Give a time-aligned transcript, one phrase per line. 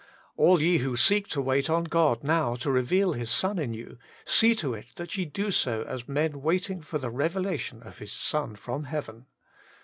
[0.35, 3.99] All ye who seek to wait on God now to reveal His Son in you,
[4.25, 8.11] see to it that ye do so as men waiting for the revelation of His
[8.11, 9.27] Son from heaven.